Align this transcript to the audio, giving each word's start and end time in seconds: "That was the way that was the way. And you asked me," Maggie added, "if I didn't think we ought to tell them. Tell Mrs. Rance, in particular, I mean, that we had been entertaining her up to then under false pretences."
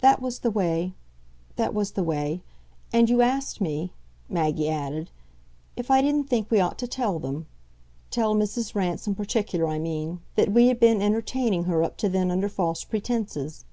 "That 0.00 0.22
was 0.22 0.38
the 0.38 0.50
way 0.50 0.94
that 1.56 1.74
was 1.74 1.90
the 1.90 2.02
way. 2.02 2.42
And 2.94 3.10
you 3.10 3.20
asked 3.20 3.60
me," 3.60 3.92
Maggie 4.26 4.70
added, 4.70 5.10
"if 5.76 5.90
I 5.90 6.00
didn't 6.00 6.30
think 6.30 6.50
we 6.50 6.60
ought 6.60 6.78
to 6.78 6.86
tell 6.88 7.18
them. 7.18 7.46
Tell 8.10 8.34
Mrs. 8.34 8.74
Rance, 8.74 9.06
in 9.06 9.14
particular, 9.14 9.68
I 9.68 9.78
mean, 9.78 10.22
that 10.36 10.50
we 10.52 10.68
had 10.68 10.80
been 10.80 11.02
entertaining 11.02 11.64
her 11.64 11.82
up 11.82 11.98
to 11.98 12.08
then 12.08 12.30
under 12.30 12.48
false 12.48 12.84
pretences." 12.84 13.66